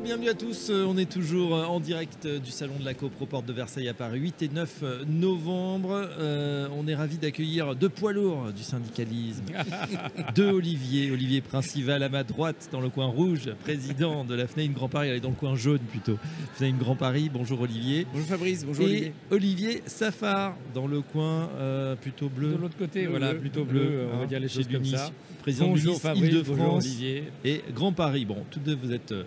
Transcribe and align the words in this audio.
Bonjour, 0.00 0.16
bienvenue 0.16 0.30
à 0.30 0.34
tous. 0.34 0.70
Euh, 0.70 0.86
On 0.88 0.96
est 0.96 1.10
toujours 1.10 1.54
euh, 1.54 1.64
en 1.66 1.78
direct 1.78 2.24
euh, 2.24 2.38
du 2.38 2.50
Salon 2.50 2.78
de 2.80 2.84
la 2.86 2.94
Copro 2.94 3.26
Porte 3.26 3.44
de 3.44 3.52
Versailles 3.52 3.88
à 3.88 3.92
Paris, 3.92 4.18
8 4.18 4.42
et 4.42 4.48
9 4.48 4.84
novembre. 5.06 6.08
Euh, 6.18 6.68
on 6.74 6.88
est 6.88 6.94
ravis 6.94 7.18
d'accueillir 7.18 7.74
deux 7.74 7.90
poids 7.90 8.14
lourds 8.14 8.50
du 8.56 8.62
syndicalisme. 8.62 9.44
deux 10.34 10.50
Olivier, 10.50 11.10
Olivier 11.10 11.42
Principal 11.42 12.02
à 12.02 12.08
ma 12.08 12.24
droite 12.24 12.70
dans 12.72 12.80
le 12.80 12.88
coin 12.88 13.06
rouge, 13.08 13.50
président 13.62 14.24
de 14.24 14.34
la 14.34 14.46
FNAIM 14.46 14.72
Grand 14.72 14.88
Paris, 14.88 15.08
elle 15.08 15.16
est 15.16 15.20
dans 15.20 15.28
le 15.28 15.34
coin 15.34 15.54
jaune 15.54 15.80
plutôt. 15.80 16.18
FNAIM 16.54 16.78
Grand 16.78 16.96
Paris, 16.96 17.30
bonjour 17.30 17.60
Olivier. 17.60 18.06
Bonjour 18.10 18.26
Fabrice, 18.28 18.64
bonjour 18.64 18.86
et 18.86 18.88
Olivier. 18.88 19.12
Olivier 19.30 19.82
Safar 19.84 20.56
dans 20.74 20.86
le 20.86 21.02
coin 21.02 21.50
euh, 21.58 21.94
plutôt 21.94 22.30
bleu. 22.30 22.52
De 22.52 22.56
l'autre 22.56 22.78
côté, 22.78 23.02
Bleu, 23.02 23.10
voilà, 23.10 23.32
bleu, 23.32 23.40
plutôt 23.40 23.64
bleu, 23.66 23.80
bleu, 23.80 24.06
on 24.10 24.16
hein, 24.16 24.20
va 24.20 24.26
dire 24.26 24.40
les 24.40 24.48
choses 24.48 24.66
comme 24.66 24.82
l'UNIS, 24.82 24.96
ça. 24.96 25.10
Président 25.42 25.68
bonjour 25.68 25.94
de 25.94 26.00
Fabrice, 26.00 26.22
bonjour 26.22 26.38
Île-de-France 26.40 26.84
Olivier. 26.84 27.24
et 27.44 27.62
Grand 27.74 27.92
Paris. 27.92 28.24
Bon, 28.24 28.38
tous 28.50 28.60
deux, 28.60 28.74
vous 28.74 28.92
êtes 28.92 29.12
euh, 29.12 29.24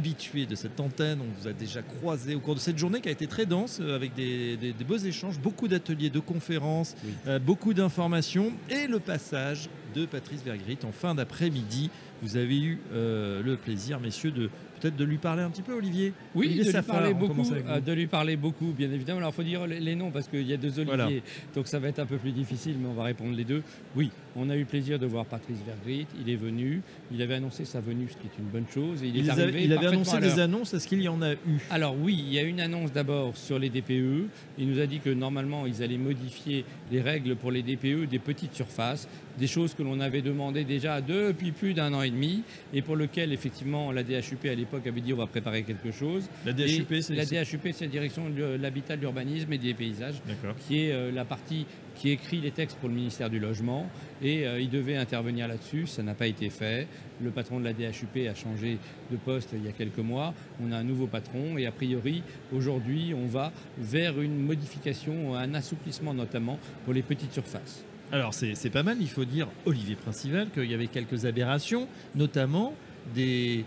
habitués 0.00 0.44
de 0.46 0.54
cette 0.54 0.78
antenne. 0.78 1.18
On 1.22 1.40
vous 1.40 1.48
a 1.48 1.52
déjà 1.52 1.80
croisé 1.82 2.34
au 2.34 2.40
cours 2.40 2.54
de 2.54 2.60
cette 2.60 2.76
journée 2.78 3.00
qui 3.00 3.08
a 3.08 3.12
été 3.12 3.26
très 3.26 3.46
dense 3.46 3.78
euh, 3.80 3.96
avec 3.96 4.14
des, 4.14 4.56
des- 4.58 4.72
des 4.74 4.84
beaux 4.84 4.98
échanges, 4.98 5.38
beaucoup 5.38 5.68
d'ateliers, 5.68 6.10
de 6.10 6.20
conférences, 6.20 6.94
Oui. 7.04 7.12
euh, 7.26 7.38
beaucoup 7.38 7.72
d'informations 7.74 8.52
et 8.70 8.86
le 8.86 9.00
passage 9.00 9.68
de 9.96 10.06
Patrice 10.06 10.42
Vergrit 10.44 10.78
en 10.84 10.92
fin 10.92 11.14
d'après-midi. 11.14 11.90
Vous 12.22 12.36
avez 12.36 12.58
eu 12.58 12.78
euh, 12.92 13.42
le 13.42 13.56
plaisir, 13.56 14.00
messieurs, 14.00 14.30
de 14.30 14.48
peut-être 14.80 14.96
de 14.96 15.04
lui 15.04 15.16
parler 15.16 15.42
un 15.42 15.48
petit 15.50 15.62
peu, 15.62 15.72
Olivier. 15.74 16.12
Oui, 16.34 16.46
Olivier 16.46 16.64
de 16.72 16.78
lui, 16.78 16.82
parler 16.86 17.14
beaucoup, 17.14 17.42
euh, 17.52 17.80
de 17.80 17.92
lui 17.92 18.06
parler 18.06 18.36
beaucoup, 18.36 18.72
bien 18.76 18.90
évidemment. 18.90 19.18
Alors, 19.18 19.30
il 19.32 19.34
faut 19.36 19.42
dire 19.42 19.66
les, 19.66 19.80
les 19.80 19.94
noms 19.94 20.10
parce 20.10 20.28
qu'il 20.28 20.46
y 20.46 20.52
a 20.52 20.56
deux 20.58 20.78
Olivier, 20.78 20.84
Voilà. 20.96 21.08
donc 21.54 21.66
ça 21.66 21.78
va 21.78 21.88
être 21.88 21.98
un 21.98 22.06
peu 22.06 22.16
plus 22.18 22.32
difficile, 22.32 22.76
mais 22.80 22.88
on 22.88 22.94
va 22.94 23.04
répondre 23.04 23.34
les 23.36 23.44
deux. 23.44 23.62
Oui, 23.96 24.10
on 24.34 24.48
a 24.50 24.56
eu 24.56 24.60
le 24.60 24.64
plaisir 24.66 24.98
de 24.98 25.06
voir 25.06 25.24
Patrice 25.26 25.58
Vergrit. 25.66 26.06
Il 26.20 26.30
est 26.30 26.36
venu, 26.36 26.80
il 27.12 27.20
avait 27.22 27.34
annoncé 27.34 27.64
sa 27.66 27.80
venue, 27.80 28.06
ce 28.10 28.16
qui 28.16 28.26
est 28.26 28.38
une 28.38 28.48
bonne 28.48 28.66
chose. 28.72 29.02
Et 29.02 29.08
il, 29.08 29.16
Il, 29.16 29.26
est 29.26 29.30
avait- 29.30 29.42
arrivé 29.44 29.64
il 29.64 29.72
avait 29.74 29.86
annoncé 29.88 30.18
des 30.18 30.38
annonces, 30.40 30.72
est-ce 30.74 30.86
qu'il 30.88 31.02
y 31.02 31.08
en 31.08 31.20
a 31.22 31.32
eu? 31.34 31.36
Alors 31.70 31.94
oui, 31.98 32.14
il 32.26 32.32
y 32.32 32.38
a 32.38 32.42
une 32.42 32.60
annonce 32.60 32.92
d'abord 32.92 33.36
sur 33.36 33.58
les 33.58 33.68
DPE. 33.70 34.26
Il 34.58 34.68
nous 34.70 34.80
a 34.80 34.86
dit 34.86 35.00
que 35.00 35.10
normalement, 35.10 35.66
ils 35.66 35.82
allaient 35.82 35.96
modifier 35.98 36.64
les 36.90 37.00
règles 37.02 37.36
pour 37.36 37.50
les 37.50 37.62
DPE 37.62 38.08
des 38.08 38.18
petites 38.18 38.54
surfaces, 38.54 39.06
des 39.38 39.46
choses 39.46 39.74
que 39.74 39.82
l'on 39.86 40.00
avait 40.00 40.22
demandé 40.22 40.64
déjà 40.64 41.00
depuis 41.00 41.52
plus 41.52 41.74
d'un 41.74 41.92
an 41.94 42.02
et 42.02 42.10
demi, 42.10 42.42
et 42.74 42.82
pour 42.82 42.96
lequel 42.96 43.32
effectivement 43.32 43.92
la 43.92 44.02
DHUP 44.02 44.44
à 44.44 44.54
l'époque 44.54 44.86
avait 44.86 45.00
dit 45.00 45.12
on 45.12 45.16
va 45.16 45.26
préparer 45.26 45.62
quelque 45.62 45.90
chose. 45.90 46.28
La 46.44 46.52
DHUP, 46.52 47.00
c'est 47.00 47.14
la 47.14 47.24
DHUP, 47.24 47.68
c'est 47.72 47.86
la 47.86 47.90
direction 47.90 48.28
de 48.28 48.56
l'habitat, 48.60 48.96
de 48.96 49.02
l'urbanisme 49.02 49.52
et 49.52 49.58
des 49.58 49.74
paysages, 49.74 50.20
qui 50.66 50.86
est 50.86 50.92
euh, 50.92 51.10
la 51.10 51.24
partie 51.24 51.66
qui 51.94 52.10
écrit 52.10 52.40
les 52.40 52.50
textes 52.50 52.76
pour 52.78 52.88
le 52.88 52.94
ministère 52.94 53.30
du 53.30 53.38
Logement. 53.38 53.88
Et 54.22 54.46
euh, 54.46 54.60
il 54.60 54.70
devait 54.70 54.96
intervenir 54.96 55.48
là-dessus, 55.48 55.86
ça 55.86 56.02
n'a 56.02 56.14
pas 56.14 56.26
été 56.26 56.50
fait. 56.50 56.86
Le 57.22 57.30
patron 57.30 57.58
de 57.58 57.64
la 57.64 57.72
DHUP 57.72 58.28
a 58.28 58.34
changé 58.34 58.78
de 59.10 59.16
poste 59.16 59.50
il 59.54 59.64
y 59.64 59.68
a 59.68 59.72
quelques 59.72 59.98
mois. 59.98 60.34
On 60.62 60.72
a 60.72 60.76
un 60.76 60.84
nouveau 60.84 61.06
patron 61.06 61.56
et 61.56 61.66
a 61.66 61.72
priori, 61.72 62.22
aujourd'hui, 62.52 63.14
on 63.14 63.26
va 63.26 63.52
vers 63.78 64.20
une 64.20 64.38
modification, 64.38 65.34
un 65.34 65.54
assouplissement 65.54 66.12
notamment 66.12 66.58
pour 66.84 66.92
les 66.92 67.02
petites 67.02 67.32
surfaces. 67.32 67.84
Alors 68.12 68.32
c'est 68.34 68.70
pas 68.70 68.82
mal, 68.82 68.98
il 69.00 69.08
faut 69.08 69.24
dire, 69.24 69.48
Olivier 69.64 69.96
Principal, 69.96 70.48
qu'il 70.50 70.70
y 70.70 70.74
avait 70.74 70.86
quelques 70.86 71.24
aberrations, 71.24 71.88
notamment 72.14 72.74
des 73.14 73.64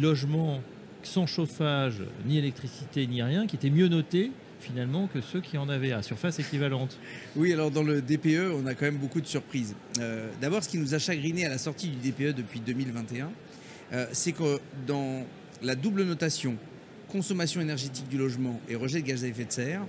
logements 0.00 0.60
sans 1.02 1.26
chauffage, 1.26 2.02
ni 2.26 2.38
électricité, 2.38 3.06
ni 3.06 3.22
rien, 3.22 3.46
qui 3.46 3.56
étaient 3.56 3.70
mieux 3.70 3.88
notés 3.88 4.30
finalement 4.60 5.06
que 5.06 5.20
ceux 5.20 5.40
qui 5.40 5.58
en 5.58 5.68
avaient 5.68 5.92
à 5.92 6.02
surface 6.02 6.38
équivalente. 6.38 6.98
Oui, 7.36 7.52
alors 7.52 7.70
dans 7.70 7.82
le 7.82 8.02
DPE, 8.02 8.52
on 8.54 8.66
a 8.66 8.74
quand 8.74 8.86
même 8.86 8.96
beaucoup 8.96 9.20
de 9.20 9.26
surprises. 9.26 9.74
Euh, 10.00 10.28
D'abord, 10.40 10.64
ce 10.64 10.68
qui 10.68 10.78
nous 10.78 10.94
a 10.94 10.98
chagriné 10.98 11.46
à 11.46 11.48
la 11.48 11.58
sortie 11.58 11.88
du 11.88 12.10
DPE 12.10 12.34
depuis 12.34 12.60
2021, 12.60 13.30
euh, 13.92 14.06
c'est 14.12 14.32
que 14.32 14.58
dans 14.86 15.24
la 15.62 15.74
double 15.74 16.04
notation 16.04 16.56
consommation 17.08 17.60
énergétique 17.60 18.08
du 18.08 18.18
logement 18.18 18.60
et 18.68 18.74
rejet 18.74 19.00
de 19.00 19.06
gaz 19.06 19.24
à 19.24 19.28
effet 19.28 19.44
de 19.44 19.52
serre, 19.52 19.82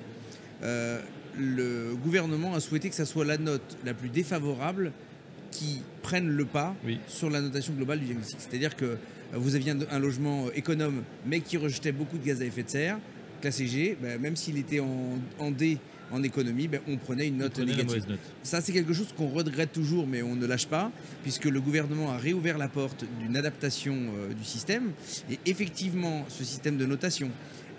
euh, 0.63 1.01
le 1.37 1.95
gouvernement 2.03 2.53
a 2.53 2.59
souhaité 2.59 2.89
que 2.89 2.95
ça 2.95 3.05
soit 3.05 3.25
la 3.25 3.37
note 3.37 3.77
la 3.85 3.93
plus 3.93 4.09
défavorable 4.09 4.91
qui 5.51 5.81
prenne 6.01 6.27
le 6.27 6.45
pas 6.45 6.75
Oui. 6.85 6.99
sur 7.07 7.29
la 7.29 7.41
notation 7.41 7.73
globale 7.73 7.99
du 7.99 8.05
diagnostic. 8.05 8.37
C'est-à-dire 8.39 8.75
que 8.75 8.85
euh, 8.85 8.97
vous 9.33 9.55
aviez 9.55 9.73
un, 9.91 9.99
logement 9.99 10.45
économe 10.53 11.03
mais 11.25 11.39
qui 11.41 11.57
rejetait 11.57 11.91
beaucoup 11.91 12.17
de 12.17 12.25
gaz 12.25 12.41
à 12.41 12.45
effet 12.45 12.63
de 12.63 12.69
serre, 12.69 12.99
classé 13.41 13.67
G, 13.67 13.97
ben, 14.01 14.19
même 14.19 14.35
s'il 14.35 14.57
était 14.57 14.79
en, 14.79 15.19
en 15.39 15.51
D 15.51 15.77
en 16.11 16.23
économie, 16.23 16.67
ben, 16.67 16.79
on 16.87 16.97
prenait 16.97 17.27
une 17.27 17.37
note 17.37 17.59
négative. 17.59 18.05
note. 18.07 18.19
Ça, 18.43 18.61
c'est 18.61 18.71
quelque 18.71 18.93
chose 18.93 19.13
qu'on 19.15 19.27
regrette 19.27 19.73
toujours, 19.73 20.07
mais 20.07 20.21
on 20.21 20.35
ne 20.35 20.45
lâche 20.45 20.67
pas, 20.67 20.91
puisque 21.23 21.45
le 21.45 21.59
gouvernement 21.59 22.11
a 22.11 22.17
réouvert 22.17 22.57
la 22.57 22.67
porte 22.67 23.05
d'une 23.19 23.35
adaptation 23.35 23.95
euh, 23.95 24.33
du 24.33 24.43
système. 24.43 24.91
Et 25.29 25.39
effectivement, 25.45 26.25
ce 26.29 26.43
système 26.43 26.77
de 26.77 26.85
notation, 26.85 27.29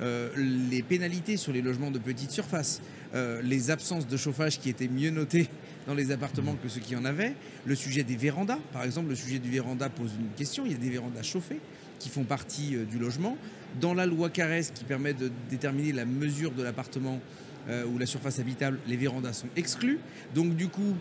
euh, 0.01 0.31
les 0.37 0.83
pénalités 0.83 1.37
sur 1.37 1.53
les 1.53 1.63
logements 1.63 1.91
de 1.91 1.99
petite 1.99 2.31
surface, 2.31 2.81
euh, 3.15 3.41
les 3.43 3.71
absences 3.71 4.07
de 4.07 4.17
chauffage 4.17 4.61
qui 4.61 4.69
étaient 4.69 4.89
mieux 4.89 5.11
notées 5.11 5.49
dans 5.87 5.95
les 5.95 6.11
appartements 6.11 6.55
que 6.55 6.69
ceux 6.69 6.81
qui 6.81 6.95
en 6.95 7.05
avaient, 7.05 7.35
le 7.65 7.75
sujet 7.75 8.03
des 8.03 8.17
vérandas, 8.17 8.59
par 8.73 8.85
exemple, 8.85 9.09
le 9.09 9.15
sujet 9.15 9.39
du 9.39 9.51
véranda 9.51 9.89
pose 9.89 10.13
une 10.19 10.31
question. 10.37 10.65
Il 10.67 10.73
y 10.73 10.75
a 10.75 10.79
des 10.79 10.91
vérandas 10.91 11.23
chauffées 11.23 11.61
qui 11.99 12.09
font 12.09 12.25
partie 12.25 12.77
euh, 12.77 12.85
du 12.85 12.99
logement. 12.99 13.37
Dans 13.81 13.95
la 13.95 14.07
loi 14.07 14.31
Caresse 14.31 14.73
qui 14.75 14.85
permet 14.85 15.15
de 15.15 15.31
déterminer 15.51 15.93
la 15.93 16.05
mesure 16.05 16.53
de 16.53 16.63
l'appartement 16.63 17.21
euh, 17.69 17.85
ou 17.87 17.99
la 17.99 18.07
surface 18.07 18.39
habitable, 18.39 18.79
les 18.87 18.97
vérandas 18.97 19.33
sont 19.33 19.49
exclus. 19.57 19.99
Donc 20.35 20.55
du 20.55 20.69
coup, 20.69 20.95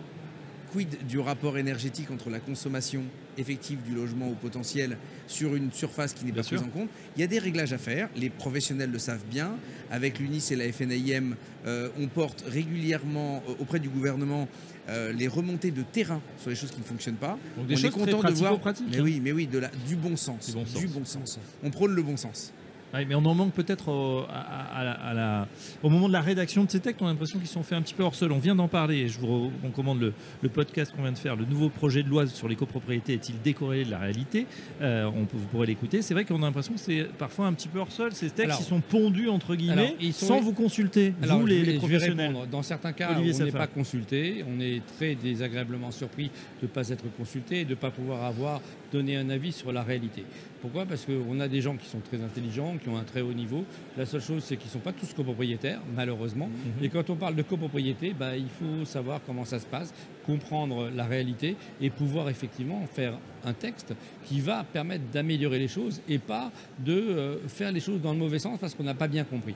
quid 0.72 1.06
du 1.06 1.18
rapport 1.18 1.58
énergétique 1.58 2.10
entre 2.10 2.30
la 2.30 2.40
consommation 2.40 3.02
effective 3.36 3.82
du 3.82 3.94
logement 3.94 4.28
au 4.28 4.34
potentiel 4.34 4.96
sur 5.26 5.54
une 5.54 5.72
surface 5.72 6.12
qui 6.12 6.24
n'est 6.24 6.32
pas 6.32 6.42
prise 6.42 6.62
en 6.62 6.68
compte? 6.68 6.88
Il 7.16 7.20
y 7.20 7.24
a 7.24 7.26
des 7.26 7.38
réglages 7.38 7.72
à 7.72 7.78
faire, 7.78 8.08
les 8.16 8.30
professionnels 8.30 8.90
le 8.90 8.98
savent 8.98 9.24
bien. 9.30 9.52
Avec 9.90 10.18
l'UNIS 10.18 10.48
et 10.50 10.56
la 10.56 10.70
FNAIM, 10.70 11.34
euh, 11.66 11.88
on 11.98 12.08
porte 12.08 12.44
régulièrement 12.46 13.42
euh, 13.48 13.54
auprès 13.60 13.78
du 13.78 13.88
gouvernement 13.88 14.48
euh, 14.88 15.12
les 15.12 15.28
remontées 15.28 15.70
de 15.70 15.82
terrain 15.82 16.20
sur 16.38 16.50
les 16.50 16.56
choses 16.56 16.70
qui 16.70 16.80
ne 16.80 16.84
fonctionnent 16.84 17.14
pas. 17.16 17.38
Donc 17.56 17.66
des 17.66 17.74
on 17.74 17.76
choses 17.76 17.86
est 17.86 17.90
content 17.90 18.18
très 18.18 18.32
de 18.32 18.36
voir, 18.36 18.58
pratico-pratiques, 18.58 18.86
mais 18.90 18.98
hein. 18.98 19.02
oui, 19.04 19.20
mais 19.22 19.32
oui, 19.32 19.46
de 19.46 19.58
la, 19.58 19.68
du 19.86 19.96
bon 19.96 20.16
sens, 20.16 20.46
Du 20.46 20.52
bon 20.52 20.66
sens. 20.66 20.80
du 20.80 20.88
bon 20.88 21.04
sens. 21.04 21.38
On 21.62 21.70
prône 21.70 21.94
le 21.94 22.02
bon 22.02 22.16
sens. 22.16 22.52
Ouais, 22.94 23.04
mais 23.04 23.14
on 23.14 23.24
en 23.26 23.34
manque 23.34 23.52
peut-être 23.52 23.88
au, 23.88 24.20
à- 24.30 24.32
à- 24.32 24.80
à 24.80 24.84
la- 24.84 24.92
à 24.92 25.14
la- 25.14 25.48
au 25.82 25.90
moment 25.90 26.08
de 26.08 26.12
la 26.14 26.20
rédaction 26.22 26.64
de 26.64 26.70
ces 26.70 26.80
textes. 26.80 27.02
On 27.02 27.06
a 27.06 27.10
l'impression 27.10 27.38
qu'ils 27.38 27.48
sont 27.48 27.62
faits 27.62 27.76
un 27.78 27.82
petit 27.82 27.92
peu 27.94 28.02
hors 28.02 28.14
sol. 28.14 28.32
On 28.32 28.38
vient 28.38 28.54
d'en 28.54 28.68
parler. 28.68 28.96
Et 29.00 29.08
je 29.08 29.18
vous 29.20 29.50
recommande 29.62 30.00
le, 30.00 30.12
le 30.42 30.48
podcast 30.48 30.92
qu'on 30.96 31.02
vient 31.02 31.12
de 31.12 31.18
faire. 31.18 31.36
Le 31.36 31.44
nouveau 31.44 31.68
projet 31.68 32.02
de 32.02 32.08
loi 32.08 32.26
sur 32.26 32.48
les 32.48 32.56
copropriétés 32.56 33.12
est-il 33.14 33.40
décorrélé 33.42 33.84
de 33.84 33.90
la 33.90 33.98
réalité? 33.98 34.46
Euh, 34.80 35.04
on 35.14 35.24
peut- 35.26 35.36
Vous 35.36 35.46
pourrez 35.48 35.66
l'écouter. 35.66 36.00
C'est 36.02 36.14
vrai 36.14 36.24
qu'on 36.24 36.42
a 36.42 36.46
l'impression 36.46 36.72
que 36.72 36.80
c'est 36.80 37.04
parfois 37.18 37.46
un 37.46 37.52
petit 37.52 37.68
peu 37.68 37.78
hors 37.78 37.92
sol. 37.92 38.12
Ces 38.12 38.30
textes 38.30 38.40
Alors- 38.52 38.60
ils 38.60 38.64
sont 38.64 38.80
pondus 38.80 39.28
entre 39.28 39.54
guillemets 39.54 39.72
Alors, 39.88 39.96
ils 40.00 40.12
sont- 40.14 40.26
sans 40.26 40.40
vous 40.40 40.52
consulter. 40.54 41.12
Alors, 41.22 41.40
vous 41.40 41.46
les, 41.46 41.74
professionnels. 41.74 42.34
Dans 42.50 42.62
certains 42.62 42.92
cas, 42.92 43.10
Olivier 43.12 43.34
on 43.40 43.44
n'est 43.44 43.52
pas 43.52 43.66
consulté. 43.66 44.44
On 44.48 44.58
est 44.60 44.80
très 44.96 45.14
désagréablement 45.14 45.90
surpris 45.90 46.30
de 46.62 46.66
ne 46.66 46.68
pas 46.68 46.88
être 46.88 47.04
consulté 47.16 47.60
et 47.60 47.64
de 47.64 47.70
ne 47.70 47.74
pas 47.74 47.90
pouvoir 47.90 48.24
avoir 48.24 48.60
donné 48.92 49.16
un 49.16 49.28
avis 49.30 49.52
sur 49.52 49.72
la 49.72 49.82
réalité. 49.82 50.24
Pourquoi? 50.62 50.86
Parce 50.86 51.04
qu'on 51.06 51.38
a 51.38 51.46
des 51.46 51.60
gens 51.60 51.76
qui 51.76 51.86
sont 51.88 52.00
très 52.00 52.20
intelligents, 52.22 52.76
qui 52.78 52.88
ont 52.88 52.96
un 52.96 53.04
très 53.04 53.20
haut 53.20 53.32
niveau. 53.32 53.64
La 53.96 54.06
seule 54.06 54.20
chose, 54.20 54.44
c'est 54.44 54.56
qu'ils 54.56 54.68
ne 54.68 54.72
sont 54.72 54.78
pas 54.78 54.92
tous 54.92 55.12
copropriétaires, 55.12 55.80
malheureusement. 55.94 56.48
Mhm. 56.48 56.84
Et 56.84 56.88
quand 56.88 57.10
on 57.10 57.16
parle 57.16 57.34
de 57.34 57.42
copropriété, 57.42 58.14
bah, 58.18 58.36
il 58.36 58.48
faut 58.48 58.84
savoir 58.84 59.20
comment 59.26 59.44
ça 59.44 59.58
se 59.58 59.66
passe, 59.66 59.92
comprendre 60.24 60.90
la 60.94 61.04
réalité 61.04 61.56
et 61.80 61.90
pouvoir 61.90 62.28
effectivement 62.28 62.86
faire 62.92 63.14
un 63.44 63.52
texte 63.52 63.94
qui 64.24 64.40
va 64.40 64.64
permettre 64.64 65.04
d'améliorer 65.12 65.58
les 65.58 65.68
choses 65.68 66.00
et 66.08 66.18
pas 66.18 66.50
de 66.78 66.92
euh, 66.92 67.48
faire 67.48 67.72
les 67.72 67.80
choses 67.80 68.00
dans 68.00 68.12
le 68.12 68.18
mauvais 68.18 68.38
sens 68.38 68.58
parce 68.58 68.74
qu'on 68.74 68.84
n'a 68.84 68.94
pas 68.94 69.08
bien 69.08 69.24
compris. 69.24 69.54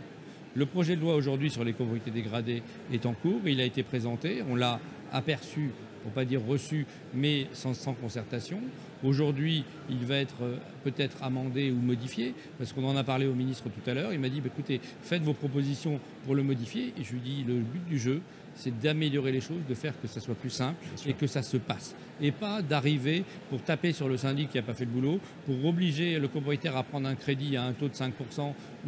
Le 0.54 0.66
projet 0.66 0.96
de 0.96 1.00
loi 1.00 1.14
aujourd'hui 1.14 1.50
sur 1.50 1.64
les 1.64 1.72
copropriétés 1.72 2.10
dégradées 2.10 2.62
est 2.92 3.06
en 3.06 3.14
cours, 3.14 3.40
il 3.46 3.60
a 3.60 3.64
été 3.64 3.82
présenté, 3.82 4.42
on 4.48 4.54
l'a 4.54 4.80
aperçu, 5.10 5.70
pour 6.02 6.12
pas 6.12 6.24
dire 6.24 6.42
reçu, 6.46 6.86
mais 7.14 7.46
sans, 7.52 7.74
sans 7.74 7.94
concertation. 7.94 8.58
Aujourd'hui, 9.04 9.64
il 9.90 10.04
va 10.04 10.16
être 10.16 10.42
euh, 10.42 10.56
peut-être 10.84 11.22
amendé 11.22 11.70
ou 11.70 11.76
modifié, 11.76 12.34
parce 12.58 12.72
qu'on 12.72 12.84
en 12.84 12.96
a 12.96 13.04
parlé 13.04 13.26
au 13.26 13.34
ministre 13.34 13.64
tout 13.64 13.90
à 13.90 13.94
l'heure. 13.94 14.12
Il 14.12 14.20
m'a 14.20 14.28
dit, 14.28 14.40
bah, 14.40 14.50
écoutez, 14.52 14.80
faites 15.02 15.22
vos 15.22 15.34
propositions 15.34 16.00
pour 16.24 16.34
le 16.34 16.42
modifier. 16.42 16.92
Et 16.98 17.04
je 17.04 17.12
lui 17.12 17.20
dis, 17.20 17.44
le 17.46 17.54
but 17.54 17.84
du 17.86 17.98
jeu, 17.98 18.20
c'est 18.54 18.78
d'améliorer 18.78 19.32
les 19.32 19.40
choses, 19.40 19.60
de 19.68 19.74
faire 19.74 19.98
que 20.00 20.08
ça 20.08 20.20
soit 20.20 20.34
plus 20.34 20.50
simple 20.50 20.76
et 21.06 21.14
que 21.14 21.26
ça 21.26 21.42
se 21.42 21.56
passe. 21.56 21.94
Et 22.20 22.30
pas 22.30 22.62
d'arriver 22.62 23.24
pour 23.50 23.62
taper 23.62 23.92
sur 23.92 24.08
le 24.08 24.16
syndic 24.16 24.50
qui 24.50 24.58
n'a 24.58 24.62
pas 24.62 24.74
fait 24.74 24.84
le 24.84 24.90
boulot, 24.90 25.18
pour 25.46 25.64
obliger 25.64 26.18
le 26.18 26.28
copropriétaire 26.28 26.76
à 26.76 26.82
prendre 26.82 27.08
un 27.08 27.14
crédit 27.14 27.56
à 27.56 27.64
un 27.64 27.72
taux 27.72 27.88
de 27.88 27.94
5%, 27.94 28.12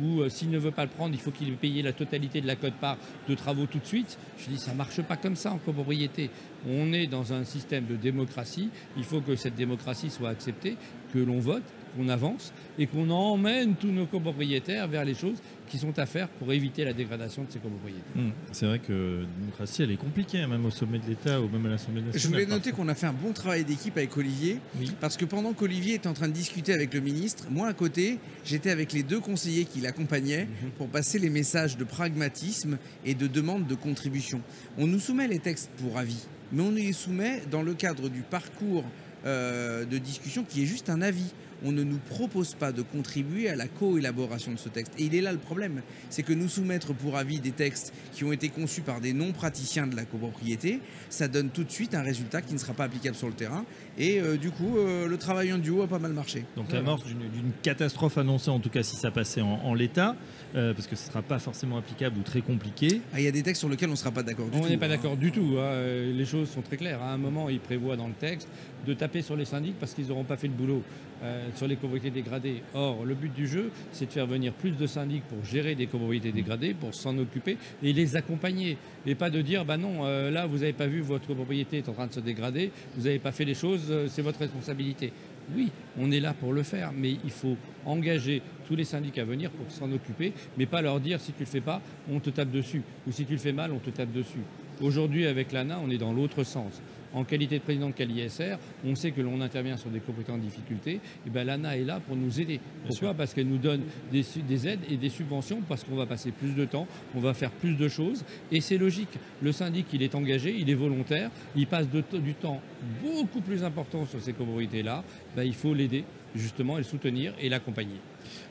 ou 0.00 0.20
euh, 0.20 0.28
s'il 0.28 0.50
ne 0.50 0.58
veut 0.58 0.70
pas 0.70 0.84
le 0.84 0.90
prendre, 0.90 1.14
il 1.14 1.20
faut 1.20 1.30
qu'il 1.30 1.48
ait 1.48 1.52
payé 1.52 1.82
la 1.82 1.92
totalité 1.92 2.40
de 2.40 2.46
la 2.46 2.56
cote-part 2.56 2.98
de 3.28 3.34
travaux 3.34 3.66
tout 3.66 3.78
de 3.78 3.86
suite. 3.86 4.18
Je 4.38 4.50
dis, 4.50 4.58
ça 4.58 4.72
ne 4.72 4.76
marche 4.76 5.00
pas 5.02 5.16
comme 5.16 5.36
ça 5.36 5.52
en 5.52 5.58
copropriété. 5.58 6.30
On 6.68 6.92
est 6.92 7.06
dans 7.06 7.32
un 7.32 7.44
système 7.44 7.86
de 7.86 7.96
démocratie, 7.96 8.70
il 8.96 9.04
faut 9.04 9.20
que 9.20 9.36
cette 9.36 9.54
démocratie 9.54 10.03
soit 10.10 10.30
acceptée, 10.30 10.76
que 11.12 11.18
l'on 11.18 11.38
vote 11.38 11.62
qu'on 11.96 12.08
avance 12.08 12.52
et 12.76 12.88
qu'on 12.88 13.08
emmène 13.08 13.76
tous 13.76 13.92
nos 13.92 14.06
copropriétaires 14.06 14.88
vers 14.88 15.04
les 15.04 15.14
choses 15.14 15.36
qui 15.68 15.78
sont 15.78 15.96
à 15.96 16.06
faire 16.06 16.28
pour 16.28 16.52
éviter 16.52 16.84
la 16.84 16.92
dégradation 16.92 17.44
de 17.44 17.52
ces 17.52 17.60
copropriétés. 17.60 18.02
Hum, 18.16 18.32
C'est 18.50 18.66
vrai 18.66 18.80
que 18.80 19.20
la 19.20 19.26
démocratie, 19.38 19.82
elle 19.84 19.92
est 19.92 19.96
compliquée, 19.96 20.40
hein, 20.40 20.48
même 20.48 20.66
au 20.66 20.72
sommet 20.72 20.98
de 20.98 21.06
l'État 21.06 21.40
ou 21.40 21.48
même 21.48 21.64
à 21.66 21.68
l'Assemblée 21.68 22.02
nationale. 22.02 22.20
Je 22.20 22.26
voulais 22.28 22.46
noter 22.46 22.72
qu'on 22.72 22.88
a 22.88 22.96
fait 22.96 23.06
un 23.06 23.12
bon 23.12 23.32
travail 23.32 23.64
d'équipe 23.64 23.96
avec 23.96 24.16
Olivier, 24.16 24.58
Oui. 24.78 24.90
parce 25.00 25.16
que 25.16 25.24
pendant 25.24 25.52
qu'Olivier 25.52 25.94
était 25.94 26.08
en 26.08 26.14
train 26.14 26.26
de 26.28 26.32
discuter 26.32 26.72
avec 26.74 26.92
le 26.94 27.00
ministre, 27.00 27.44
moi 27.48 27.68
à 27.68 27.74
côté, 27.74 28.18
j'étais 28.44 28.70
avec 28.70 28.92
les 28.92 29.04
deux 29.04 29.20
conseillers 29.20 29.64
qui 29.64 29.80
l'accompagnaient 29.80 30.46
Mhm. 30.46 30.70
pour 30.76 30.88
passer 30.88 31.20
les 31.20 31.30
messages 31.30 31.76
de 31.76 31.84
pragmatisme 31.84 32.76
et 33.04 33.14
de 33.14 33.28
demande 33.28 33.68
de 33.68 33.74
contribution. 33.76 34.40
On 34.78 34.88
nous 34.88 34.98
soumet 35.00 35.28
les 35.28 35.38
textes 35.38 35.70
pour 35.78 35.96
avis, 35.96 36.26
mais 36.52 36.62
on 36.62 36.72
les 36.72 36.92
soumet 36.92 37.42
dans 37.52 37.62
le 37.62 37.74
cadre 37.74 38.08
du 38.08 38.22
parcours 38.22 38.84
de 39.24 39.98
discussion 39.98 40.44
qui 40.44 40.62
est 40.62 40.66
juste 40.66 40.90
un 40.90 41.02
avis. 41.02 41.32
On 41.64 41.72
ne 41.72 41.82
nous 41.82 41.98
propose 41.98 42.54
pas 42.54 42.72
de 42.72 42.82
contribuer 42.82 43.48
à 43.48 43.56
la 43.56 43.66
co-élaboration 43.66 44.52
de 44.52 44.58
ce 44.58 44.68
texte. 44.68 44.92
Et 44.98 45.04
il 45.04 45.14
est 45.14 45.20
là 45.20 45.32
le 45.32 45.38
problème, 45.38 45.82
c'est 46.10 46.22
que 46.22 46.32
nous 46.32 46.48
soumettre 46.48 46.92
pour 46.94 47.16
avis 47.16 47.40
des 47.40 47.52
textes 47.52 47.92
qui 48.12 48.24
ont 48.24 48.32
été 48.32 48.48
conçus 48.50 48.82
par 48.82 49.00
des 49.00 49.12
non-praticiens 49.12 49.86
de 49.86 49.96
la 49.96 50.04
copropriété, 50.04 50.80
ça 51.08 51.28
donne 51.28 51.48
tout 51.50 51.64
de 51.64 51.70
suite 51.70 51.94
un 51.94 52.02
résultat 52.02 52.42
qui 52.42 52.52
ne 52.54 52.58
sera 52.58 52.74
pas 52.74 52.84
applicable 52.84 53.16
sur 53.16 53.28
le 53.28 53.32
terrain. 53.34 53.64
Et 53.98 54.20
euh, 54.20 54.36
du 54.36 54.50
coup, 54.50 54.76
euh, 54.76 55.08
le 55.08 55.16
travail 55.16 55.52
en 55.52 55.58
duo 55.58 55.82
a 55.82 55.86
pas 55.88 55.98
mal 55.98 56.12
marché. 56.12 56.44
Donc 56.56 56.70
l'amorce 56.72 57.04
d'une 57.04 57.18
d'une 57.18 57.52
catastrophe 57.62 58.18
annoncée, 58.18 58.50
en 58.50 58.60
tout 58.60 58.70
cas 58.70 58.82
si 58.82 58.96
ça 58.96 59.10
passait 59.10 59.40
en, 59.40 59.60
en 59.64 59.74
l'état, 59.74 60.16
euh, 60.54 60.74
parce 60.74 60.86
que 60.86 60.96
ce 60.96 61.06
ne 61.06 61.10
sera 61.12 61.22
pas 61.22 61.38
forcément 61.38 61.78
applicable 61.78 62.18
ou 62.18 62.22
très 62.22 62.42
compliqué. 62.42 63.00
Ah, 63.12 63.20
Il 63.20 63.24
y 63.24 63.28
a 63.28 63.32
des 63.32 63.42
textes 63.42 63.60
sur 63.60 63.68
lesquels 63.68 63.88
on 63.88 63.92
ne 63.92 63.96
sera 63.96 64.10
pas 64.10 64.22
d'accord 64.22 64.46
du 64.48 64.58
On 64.58 64.60
tout. 64.60 64.68
n'est 64.68 64.76
pas 64.76 64.86
hein. 64.86 64.90
d'accord 64.90 65.16
du 65.16 65.32
tout. 65.32 65.56
hein. 65.58 65.80
Les 66.12 66.24
choses 66.26 66.50
sont 66.50 66.62
très 66.62 66.76
claires. 66.76 67.02
À 67.02 67.12
un 67.12 67.16
moment, 67.18 67.48
il 67.48 67.60
prévoit 67.60 67.96
dans 67.96 68.08
le 68.08 68.12
texte 68.14 68.48
de 68.86 68.92
taper 68.94 69.22
sur 69.22 69.34
les 69.36 69.44
syndics 69.46 69.76
parce 69.80 69.94
qu'ils 69.94 70.08
n'auront 70.08 70.24
pas 70.24 70.36
fait 70.36 70.48
le 70.48 70.52
boulot 70.52 70.82
euh, 71.24 71.48
sur 71.54 71.66
les 71.66 71.76
copropriétés 71.76 72.10
dégradées. 72.10 72.62
Or, 72.74 73.04
le 73.04 73.14
but 73.14 73.32
du 73.32 73.46
jeu, 73.46 73.70
c'est 73.92 74.06
de 74.06 74.12
faire 74.12 74.26
venir 74.26 74.52
plus 74.52 74.72
de 74.72 74.86
syndics 74.86 75.24
pour 75.24 75.42
gérer 75.44 75.74
des 75.74 75.86
copropriétés 75.86 76.32
dégradées, 76.32 76.74
pour 76.74 76.94
s'en 76.94 77.16
occuper 77.16 77.56
et 77.82 77.92
les 77.92 78.16
accompagner. 78.16 78.76
Et 79.06 79.14
pas 79.14 79.30
de 79.30 79.40
dire, 79.40 79.64
bah 79.64 79.76
non, 79.76 80.04
euh, 80.04 80.30
là, 80.30 80.46
vous 80.46 80.58
n'avez 80.58 80.74
pas 80.74 80.86
vu, 80.86 81.00
votre 81.00 81.26
copropriété 81.26 81.78
est 81.78 81.88
en 81.88 81.92
train 81.94 82.06
de 82.06 82.12
se 82.12 82.20
dégrader, 82.20 82.70
vous 82.96 83.04
n'avez 83.04 83.18
pas 83.18 83.32
fait 83.32 83.44
les 83.44 83.54
choses, 83.54 83.86
euh, 83.90 84.06
c'est 84.08 84.22
votre 84.22 84.38
responsabilité. 84.38 85.12
Oui, 85.54 85.70
on 85.98 86.10
est 86.10 86.20
là 86.20 86.34
pour 86.34 86.52
le 86.52 86.62
faire, 86.62 86.92
mais 86.96 87.12
il 87.24 87.30
faut 87.30 87.56
engager 87.86 88.42
tous 88.66 88.76
les 88.76 88.84
syndics 88.84 89.18
à 89.18 89.24
venir 89.24 89.50
pour 89.50 89.70
s'en 89.70 89.90
occuper, 89.92 90.32
mais 90.56 90.66
pas 90.66 90.82
leur 90.82 91.00
dire 91.00 91.20
si 91.20 91.32
tu 91.32 91.40
le 91.40 91.46
fais 91.46 91.60
pas, 91.60 91.80
on 92.10 92.20
te 92.20 92.30
tape 92.30 92.50
dessus, 92.50 92.82
ou 93.06 93.12
si 93.12 93.24
tu 93.24 93.32
le 93.32 93.38
fais 93.38 93.52
mal, 93.52 93.72
on 93.72 93.78
te 93.78 93.90
tape 93.90 94.12
dessus. 94.12 94.42
Aujourd'hui, 94.80 95.26
avec 95.26 95.52
l'ANA, 95.52 95.78
on 95.84 95.90
est 95.90 95.98
dans 95.98 96.12
l'autre 96.12 96.44
sens. 96.44 96.82
En 97.14 97.24
qualité 97.24 97.58
de 97.58 97.62
président 97.62 97.88
de 97.88 97.94
CaliSR, 97.94 98.58
on 98.84 98.94
sait 98.96 99.12
que 99.12 99.20
l'on 99.20 99.40
intervient 99.40 99.76
sur 99.76 99.88
des 99.88 100.00
copropriétés 100.00 100.32
en 100.32 100.38
difficulté. 100.38 101.00
Et 101.26 101.30
ben 101.30 101.44
l'ANA 101.44 101.76
est 101.76 101.84
là 101.84 102.00
pour 102.00 102.16
nous 102.16 102.40
aider. 102.40 102.60
Pourquoi 102.86 103.14
Parce 103.14 103.32
qu'elle 103.32 103.46
nous 103.46 103.58
donne 103.58 103.82
des, 104.10 104.68
aides 104.68 104.80
et 104.90 104.96
des 104.96 105.08
subventions, 105.08 105.60
parce 105.68 105.84
qu'on 105.84 105.94
va 105.94 106.06
passer 106.06 106.32
plus 106.32 106.54
de 106.54 106.64
temps, 106.64 106.86
on 107.14 107.20
va 107.20 107.32
faire 107.32 107.50
plus 107.50 107.76
de 107.76 107.88
choses. 107.88 108.24
Et 108.50 108.60
c'est 108.60 108.78
logique. 108.78 109.16
Le 109.40 109.52
syndic, 109.52 109.86
il 109.92 110.02
est 110.02 110.14
engagé, 110.14 110.56
il 110.58 110.68
est 110.68 110.74
volontaire, 110.74 111.30
il 111.54 111.66
passe 111.66 111.88
de 111.88 112.02
du 112.18 112.34
temps 112.34 112.60
beaucoup 113.02 113.40
plus 113.40 113.64
important 113.64 114.06
sur 114.06 114.20
ces 114.20 114.32
copropriétés-là. 114.32 115.04
Ben, 115.36 115.44
il 115.44 115.54
faut 115.54 115.74
l'aider, 115.74 116.04
justement, 116.34 116.76
et 116.76 116.80
le 116.80 116.84
soutenir 116.84 117.32
et 117.40 117.48
l'accompagner. 117.48 118.00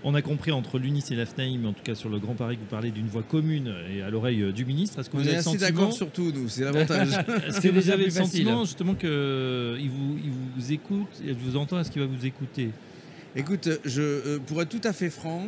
On 0.04 0.16
a 0.16 0.22
compris 0.22 0.52
entre 0.52 0.80
l'UNIS 0.80 1.06
et 1.12 1.16
la 1.16 1.26
FNAIM, 1.26 1.66
en 1.66 1.74
tout 1.74 1.84
cas 1.84 1.96
sur 1.96 2.10
le 2.10 2.20
Grand 2.20 2.36
Paris, 2.36 2.56
que 2.56 2.62
vous 2.62 2.68
parlez 2.68 2.92
d'une 2.92 3.08
voix 3.08 3.24
commune 3.24 3.74
et 3.94 4.02
à 4.02 4.10
l'oreille 4.10 4.42
euh, 4.42 4.52
du 4.52 4.66
ministre. 4.66 5.00
Est-ce 5.00 5.10
que 5.10 5.18
On 5.18 5.20
vous 5.20 5.26
est 5.26 5.28
avez 5.30 5.36
le 5.36 5.40
assez 5.40 5.58
sentiment, 5.58 5.80
d'accord 5.80 5.94
sur 5.94 6.12
tout, 6.12 6.32
nous, 6.34 6.50
c'est 6.50 6.64
l'avantage. 6.64 7.10
est-ce 7.48 7.62
que 7.62 7.70
vous 7.70 7.90
avez 7.90 8.06
le 8.06 8.12
facile. 8.12 8.26
sentiment 8.26 8.66
justement 8.66 8.96
qu'il 8.96 9.10
vous, 9.10 10.18
il 10.24 10.32
vous 10.56 10.72
écoute, 10.72 11.22
je 11.26 11.34
vous 11.34 11.56
entends, 11.58 11.80
est-ce 11.80 11.92
qu'il 11.92 12.02
va 12.02 12.08
vous 12.08 12.26
écouter? 12.26 12.70
Écoute, 13.36 13.70
je, 13.84 14.02
euh, 14.02 14.40
pour 14.40 14.62
être 14.62 14.70
tout 14.70 14.88
à 14.88 14.94
fait 14.94 15.10
franc, 15.10 15.48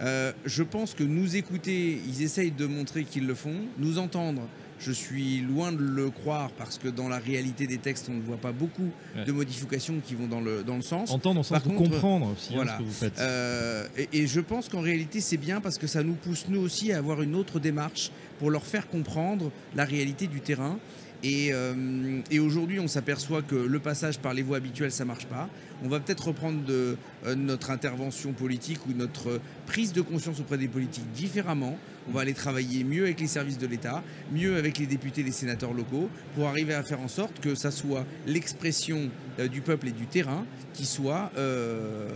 euh, 0.00 0.32
je 0.44 0.62
pense 0.62 0.94
que 0.94 1.02
nous 1.02 1.36
écouter, 1.36 2.00
ils 2.06 2.22
essayent 2.22 2.50
de 2.50 2.66
montrer 2.66 3.04
qu'ils 3.04 3.26
le 3.26 3.34
font. 3.34 3.56
Nous 3.78 3.98
entendre, 3.98 4.42
je 4.78 4.92
suis 4.92 5.40
loin 5.40 5.72
de 5.72 5.78
le 5.82 6.10
croire 6.10 6.50
parce 6.52 6.78
que 6.78 6.88
dans 6.88 7.08
la 7.08 7.18
réalité 7.18 7.66
des 7.66 7.78
textes, 7.78 8.08
on 8.10 8.14
ne 8.14 8.20
voit 8.22 8.36
pas 8.36 8.52
beaucoup 8.52 8.90
Ouais. 9.16 9.24
de 9.24 9.32
modifications 9.32 9.94
qui 10.04 10.14
vont 10.14 10.26
dans 10.26 10.40
le, 10.40 10.62
dans 10.62 10.76
le 10.76 10.82
sens. 10.82 11.10
Entendre 11.10 11.40
en 11.40 11.42
sens 11.42 11.58
Par 11.60 11.72
de 11.72 11.76
contre, 11.76 11.90
comprendre 11.92 12.26
aussi 12.32 12.52
hein, 12.52 12.56
voilà. 12.56 12.72
ce 12.74 12.78
que 12.78 12.82
vous 12.82 12.92
faites. 12.92 13.18
Euh, 13.18 13.86
et, 13.96 14.08
et 14.12 14.26
je 14.26 14.40
pense 14.40 14.68
qu'en 14.68 14.80
réalité, 14.82 15.20
c'est 15.20 15.38
bien 15.38 15.60
parce 15.60 15.78
que 15.78 15.86
ça 15.86 16.02
nous 16.02 16.14
pousse, 16.14 16.46
nous 16.48 16.60
aussi, 16.60 16.92
à 16.92 16.98
avoir 16.98 17.22
une 17.22 17.34
autre 17.34 17.58
démarche 17.58 18.10
pour 18.38 18.50
leur 18.50 18.64
faire 18.64 18.88
comprendre 18.88 19.50
la 19.74 19.84
réalité 19.84 20.26
du 20.26 20.40
terrain. 20.40 20.78
Et, 21.22 21.48
euh, 21.52 22.20
et 22.30 22.38
aujourd'hui, 22.38 22.78
on 22.78 22.88
s'aperçoit 22.88 23.40
que 23.40 23.54
le 23.56 23.78
passage 23.78 24.18
par 24.18 24.34
les 24.34 24.42
voies 24.42 24.58
habituelles, 24.58 24.92
ça 24.92 25.06
marche 25.06 25.24
pas. 25.26 25.48
On 25.82 25.88
va 25.88 25.98
peut-être 25.98 26.26
reprendre 26.28 26.62
de, 26.64 26.96
euh, 27.24 27.34
notre 27.34 27.70
intervention 27.70 28.32
politique 28.34 28.80
ou 28.86 28.92
notre 28.92 29.40
prise 29.66 29.94
de 29.94 30.02
conscience 30.02 30.38
auprès 30.40 30.58
des 30.58 30.68
politiques 30.68 31.10
différemment. 31.14 31.78
On 32.08 32.12
va 32.12 32.20
aller 32.20 32.34
travailler 32.34 32.84
mieux 32.84 33.04
avec 33.04 33.20
les 33.20 33.26
services 33.26 33.58
de 33.58 33.66
l'État, 33.66 34.02
mieux 34.32 34.56
avec 34.56 34.78
les 34.78 34.86
députés, 34.86 35.22
les 35.22 35.32
sénateurs 35.32 35.72
locaux, 35.72 36.08
pour 36.34 36.46
arriver 36.48 36.74
à 36.74 36.82
faire 36.82 37.00
en 37.00 37.08
sorte 37.08 37.40
que 37.40 37.54
ça 37.54 37.70
soit 37.70 38.04
l'expression 38.26 39.10
euh, 39.40 39.48
du 39.48 39.60
peuple 39.60 39.88
et 39.88 39.92
du 39.92 40.06
terrain 40.06 40.44
qui 40.74 40.84
soit 40.86 41.30
euh, 41.36 42.08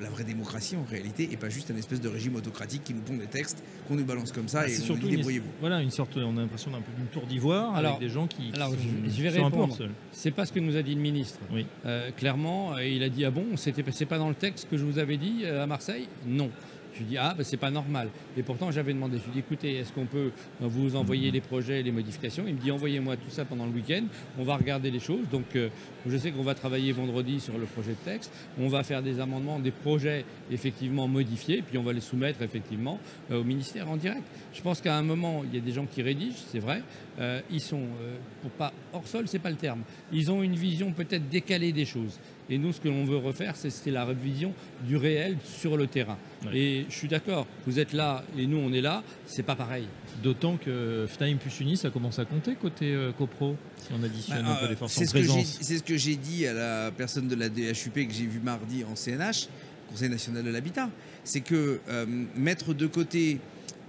la 0.00 0.08
vraie 0.10 0.24
démocratie 0.24 0.74
en 0.76 0.84
réalité 0.90 1.28
et 1.32 1.36
pas 1.36 1.48
juste 1.48 1.70
un 1.70 1.76
espèce 1.76 2.00
de 2.00 2.08
régime 2.08 2.34
autocratique 2.34 2.82
qui 2.84 2.92
nous 2.92 3.02
pond 3.02 3.16
des 3.16 3.26
textes 3.26 3.62
qu'on 3.86 3.94
nous 3.94 4.04
balance 4.04 4.32
comme 4.32 4.48
ça 4.48 4.62
Ah, 4.64 4.68
et 4.68 4.74
on 4.74 4.78
nous 4.80 4.84
surtout 4.84 5.08
débrouillez-vous. 5.08 5.46
voilà, 5.60 5.80
une 5.80 5.90
sorte, 5.92 6.16
on 6.16 6.36
a 6.36 6.40
l'impression 6.40 6.72
d'un 6.72 6.80
peu 6.80 6.90
d'une 6.96 7.06
tour 7.06 7.24
d'ivoire 7.26 7.74
Alors- 7.76 7.92
avec 7.96 8.08
des 8.08 8.12
gens 8.12 8.26
qui, 8.26 8.50
qui 8.50 8.56
alors, 8.56 8.70
sont, 8.70 8.78
je- 9.06 9.10
je 9.10 9.22
vais 9.22 9.28
répondre. 9.28 9.78
C'est 10.10 10.32
pas 10.32 10.44
ce 10.44 10.52
que 10.52 10.58
nous 10.60 10.76
a 10.76 10.82
dit 10.82 10.94
le 10.96 11.00
ministre. 11.00 11.38
Oui. 11.52 11.66
Euh, 11.86 12.10
clairement, 12.16 12.76
il 12.78 13.02
a 13.04 13.08
dit 13.08 13.24
ah 13.24 13.30
bon, 13.30 13.56
c'était 13.56 13.84
c'est 13.92 14.06
pas 14.06 14.18
dans 14.18 14.28
le 14.28 14.34
texte 14.34 14.68
que 14.68 14.76
je 14.76 14.84
vous 14.84 14.98
avais 14.98 15.16
dit 15.16 15.46
à 15.46 15.66
Marseille? 15.66 16.08
Non. 16.26 16.50
Je 16.94 16.98
lui 16.98 17.06
dis 17.06 17.16
ah 17.18 17.34
ben 17.36 17.44
c'est 17.44 17.56
pas 17.56 17.70
normal. 17.70 18.08
Et 18.36 18.42
pourtant 18.42 18.70
j'avais 18.70 18.92
demandé. 18.92 19.18
Je 19.18 19.24
lui 19.24 19.32
dis 19.32 19.38
écoutez, 19.40 19.76
est-ce 19.76 19.92
qu'on 19.92 20.06
peut 20.06 20.30
euh, 20.62 20.66
vous 20.66 20.96
envoyer 20.96 21.30
les 21.30 21.40
projets, 21.40 21.82
les 21.82 21.92
modifications? 21.92 22.44
Il 22.46 22.54
me 22.54 22.60
dit 22.60 22.70
envoyez-moi 22.70 23.16
tout 23.16 23.30
ça 23.30 23.44
pendant 23.44 23.66
le 23.66 23.72
week-end. 23.72 24.04
On 24.38 24.44
va 24.44 24.56
regarder 24.56 24.90
les 24.90 25.00
choses. 25.00 25.28
Donc 25.30 25.56
euh, 25.56 25.68
je 26.06 26.16
sais 26.16 26.30
qu'on 26.30 26.42
va 26.42 26.54
travailler 26.54 26.92
vendredi 26.92 27.40
sur 27.40 27.56
le 27.58 27.64
projet 27.64 27.92
de 27.92 28.10
texte. 28.10 28.32
On 28.58 28.68
va 28.68 28.82
faire 28.82 29.02
des 29.02 29.20
amendements, 29.20 29.58
des 29.58 29.70
projets 29.70 30.24
effectivement 30.50 31.08
modifiés, 31.08 31.62
puis 31.62 31.78
on 31.78 31.82
va 31.82 31.92
les 31.92 32.00
soumettre 32.00 32.42
effectivement 32.42 32.98
euh, 33.30 33.40
au 33.40 33.44
ministère 33.44 33.88
en 33.88 33.96
direct. 33.96 34.24
Je 34.52 34.60
pense 34.60 34.80
qu'à 34.80 34.96
un 34.96 35.02
moment 35.02 35.42
il 35.44 35.54
y 35.54 35.58
a 35.58 35.64
des 35.64 35.72
gens 35.72 35.86
qui 35.86 36.02
rédigent, 36.02 36.36
c'est 36.50 36.58
vrai. 36.58 36.82
Ils 37.50 37.60
sont 37.60 37.82
pour 38.40 38.50
pas 38.52 38.72
hors 38.92 39.06
sol, 39.06 39.28
c'est 39.28 39.38
pas 39.38 39.50
le 39.50 39.56
terme. 39.56 39.82
Ils 40.12 40.30
ont 40.30 40.42
une 40.42 40.54
vision 40.54 40.92
peut-être 40.92 41.28
décalée 41.28 41.72
des 41.72 41.84
choses. 41.84 42.18
Et 42.52 42.58
nous, 42.58 42.72
ce 42.74 42.80
que 42.82 42.88
l'on 42.88 43.04
veut 43.06 43.16
refaire, 43.16 43.56
c'est 43.56 43.70
c'est 43.70 43.90
la 43.90 44.04
vision 44.12 44.52
du 44.86 44.98
réel 44.98 45.38
sur 45.42 45.78
le 45.78 45.86
terrain. 45.86 46.18
Ouais. 46.44 46.58
Et 46.58 46.86
je 46.90 46.94
suis 46.94 47.08
d'accord, 47.08 47.46
vous 47.66 47.78
êtes 47.78 47.94
là 47.94 48.22
et 48.38 48.46
nous, 48.46 48.58
on 48.58 48.70
est 48.74 48.82
là, 48.82 49.02
c'est 49.24 49.42
pas 49.42 49.56
pareil. 49.56 49.86
D'autant 50.22 50.58
que 50.58 51.06
FNAIM 51.08 51.38
plus 51.38 51.58
UNIS, 51.60 51.78
ça 51.78 51.88
commence 51.88 52.18
à 52.18 52.26
compter 52.26 52.54
côté 52.54 52.92
euh, 52.92 53.10
copro, 53.12 53.56
si 53.78 53.88
on 53.98 54.02
additionne 54.04 54.44
un 54.44 54.50
Bah, 54.50 54.56
peu 54.60 54.66
euh, 54.66 54.68
les 54.68 54.76
forces 54.76 54.92
c'est 54.92 55.04
en 55.04 55.06
ce 55.08 55.12
que 55.14 55.20
j'ai- 55.22 55.28
présence. 55.28 55.58
C'est 55.62 55.78
ce 55.78 55.82
que 55.82 55.96
j'ai 55.96 56.16
dit 56.16 56.46
à 56.46 56.52
la 56.52 56.90
personne 56.90 57.26
de 57.26 57.34
la 57.34 57.48
DHUP 57.48 57.94
que 58.06 58.12
j'ai 58.12 58.26
vu 58.26 58.38
mardi 58.40 58.84
en 58.84 58.94
CNH, 58.96 59.48
Conseil 59.88 60.10
national 60.10 60.44
de 60.44 60.50
l'habitat. 60.50 60.90
C'est 61.24 61.40
que 61.40 61.80
euh, 61.88 62.04
mettre 62.36 62.74
de 62.74 62.86
côté 62.86 63.38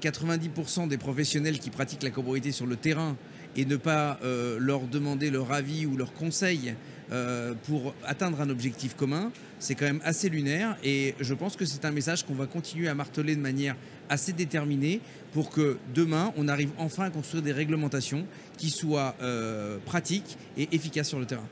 90% 0.01 0.87
des 0.87 0.97
professionnels 0.97 1.59
qui 1.59 1.69
pratiquent 1.69 2.03
la 2.03 2.09
copropriété 2.11 2.51
sur 2.53 2.65
le 2.65 2.75
terrain 2.77 3.15
et 3.55 3.65
ne 3.65 3.75
pas 3.75 4.19
euh, 4.23 4.57
leur 4.59 4.87
demander 4.87 5.29
leur 5.31 5.51
avis 5.51 5.85
ou 5.85 5.95
leur 5.97 6.13
conseil 6.13 6.73
euh, 7.11 7.53
pour 7.67 7.93
atteindre 8.05 8.41
un 8.41 8.49
objectif 8.49 8.95
commun, 8.95 9.31
c'est 9.59 9.75
quand 9.75 9.85
même 9.85 10.01
assez 10.03 10.29
lunaire 10.29 10.77
et 10.83 11.15
je 11.19 11.33
pense 11.33 11.55
que 11.55 11.65
c'est 11.65 11.85
un 11.85 11.91
message 11.91 12.25
qu'on 12.25 12.33
va 12.33 12.47
continuer 12.47 12.87
à 12.87 12.95
marteler 12.95 13.35
de 13.35 13.41
manière 13.41 13.75
assez 14.09 14.33
déterminée 14.33 15.01
pour 15.33 15.49
que 15.49 15.77
demain 15.93 16.33
on 16.37 16.47
arrive 16.47 16.71
enfin 16.77 17.05
à 17.05 17.09
construire 17.09 17.43
des 17.43 17.51
réglementations 17.51 18.25
qui 18.57 18.69
soient 18.69 19.15
euh, 19.21 19.77
pratiques 19.85 20.37
et 20.57 20.69
efficaces 20.71 21.09
sur 21.09 21.19
le 21.19 21.25
terrain. 21.25 21.47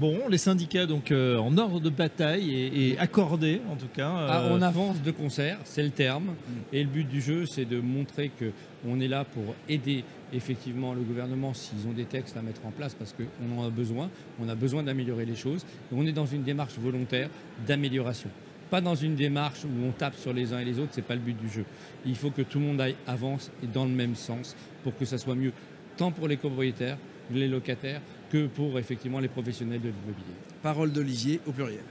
Bon, 0.00 0.28
les 0.30 0.38
syndicats 0.38 0.86
donc 0.86 1.10
euh, 1.12 1.36
en 1.36 1.58
ordre 1.58 1.78
de 1.78 1.90
bataille 1.90 2.50
et, 2.54 2.92
et 2.92 2.98
accordés 2.98 3.60
en 3.70 3.76
tout 3.76 3.88
cas. 3.92 4.10
Ah, 4.10 4.40
euh, 4.44 4.56
on 4.56 4.62
avance 4.62 5.02
de 5.02 5.10
concert, 5.10 5.58
c'est 5.64 5.82
le 5.82 5.90
terme. 5.90 6.36
Et 6.72 6.82
le 6.82 6.88
but 6.88 7.06
du 7.06 7.20
jeu, 7.20 7.44
c'est 7.44 7.66
de 7.66 7.78
montrer 7.80 8.30
que 8.30 8.50
on 8.88 8.98
est 8.98 9.08
là 9.08 9.26
pour 9.26 9.54
aider 9.68 10.04
effectivement 10.32 10.94
le 10.94 11.02
gouvernement 11.02 11.52
s'ils 11.52 11.86
ont 11.86 11.92
des 11.92 12.06
textes 12.06 12.34
à 12.38 12.40
mettre 12.40 12.64
en 12.64 12.70
place 12.70 12.94
parce 12.94 13.12
qu'on 13.12 13.58
en 13.60 13.66
a 13.66 13.68
besoin. 13.68 14.08
On 14.42 14.48
a 14.48 14.54
besoin 14.54 14.82
d'améliorer 14.82 15.26
les 15.26 15.36
choses. 15.36 15.66
Et 15.92 15.94
on 15.94 16.06
est 16.06 16.12
dans 16.12 16.24
une 16.24 16.44
démarche 16.44 16.78
volontaire 16.78 17.28
d'amélioration. 17.66 18.30
Pas 18.70 18.80
dans 18.80 18.94
une 18.94 19.16
démarche 19.16 19.64
où 19.64 19.86
on 19.86 19.90
tape 19.90 20.16
sur 20.16 20.32
les 20.32 20.54
uns 20.54 20.60
et 20.60 20.64
les 20.64 20.78
autres, 20.78 20.92
c'est 20.92 21.02
pas 21.04 21.14
le 21.14 21.20
but 21.20 21.36
du 21.36 21.50
jeu. 21.50 21.66
Il 22.06 22.16
faut 22.16 22.30
que 22.30 22.40
tout 22.40 22.58
le 22.58 22.64
monde 22.64 22.80
aille, 22.80 22.96
avance 23.06 23.50
et 23.62 23.66
dans 23.66 23.84
le 23.84 23.90
même 23.90 24.14
sens 24.14 24.56
pour 24.82 24.96
que 24.96 25.04
ça 25.04 25.18
soit 25.18 25.34
mieux, 25.34 25.52
tant 25.96 26.10
pour 26.10 26.28
les 26.28 26.36
copropriétaires, 26.36 26.98
les 27.32 27.48
locataires, 27.48 28.00
que 28.30 28.46
pour 28.46 28.78
effectivement 28.78 29.20
les 29.20 29.28
professionnels 29.28 29.80
de 29.80 29.88
l'immobilier. 29.88 30.34
Parole 30.62 30.92
d'Olivier 30.92 31.40
au 31.46 31.52
pluriel. 31.52 31.82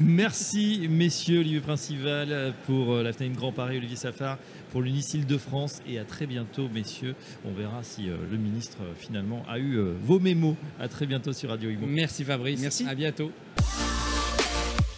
Merci 0.00 0.86
messieurs, 0.88 1.40
Olivier 1.40 1.60
Principal 1.60 2.54
pour 2.66 2.92
euh, 2.94 3.02
la 3.02 3.12
FNAIM 3.12 3.34
Grand 3.34 3.52
Paris, 3.52 3.76
Olivier 3.76 3.96
Safar 3.96 4.38
pour 4.72 4.80
l'UNIS 4.80 5.14
Île-de-France 5.14 5.82
et 5.86 5.98
à 5.98 6.04
très 6.04 6.26
bientôt 6.26 6.68
messieurs. 6.72 7.14
On 7.44 7.52
verra 7.52 7.82
si 7.82 8.08
euh, 8.08 8.16
le 8.30 8.38
ministre 8.38 8.78
euh, 8.80 8.92
finalement 8.96 9.44
a 9.48 9.58
eu 9.58 9.78
vos 10.02 10.18
mémos. 10.18 10.56
À 10.80 10.88
très 10.88 11.06
bientôt 11.06 11.32
sur 11.32 11.50
Radio 11.50 11.70
Imo. 11.70 11.86
Merci 11.86 12.24
Fabrice. 12.24 12.60
Merci. 12.60 12.86
À 12.88 12.94
bientôt. 12.94 13.30